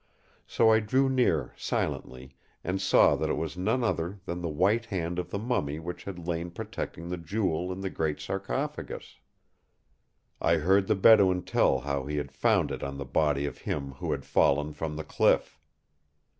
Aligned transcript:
So 0.47 0.71
I 0.71 0.79
drew 0.79 1.09
near 1.09 1.53
silently, 1.55 2.35
and 2.63 2.81
saw 2.81 3.15
that 3.17 3.29
it 3.29 3.37
was 3.37 3.55
none 3.55 3.83
other 3.83 4.19
than 4.25 4.41
the 4.41 4.49
white 4.49 4.85
hand 4.85 5.19
of 5.19 5.29
the 5.29 5.37
mummy 5.37 5.77
which 5.77 6.05
had 6.05 6.25
lain 6.27 6.49
protecting 6.49 7.07
the 7.09 7.17
Jewel 7.19 7.71
in 7.71 7.81
the 7.81 7.89
great 7.91 8.19
sarcophagus. 8.19 9.19
I 10.41 10.55
heard 10.55 10.87
the 10.87 10.95
Bedouin 10.95 11.43
tell 11.43 11.81
how 11.81 12.07
he 12.07 12.17
had 12.17 12.31
found 12.31 12.71
it 12.71 12.81
on 12.81 12.97
the 12.97 13.05
body 13.05 13.45
of 13.45 13.59
him 13.59 13.91
who 13.91 14.09
had 14.11 14.25
fallen 14.25 14.73
from 14.73 14.95
the 14.95 15.03
cliff. 15.03 15.59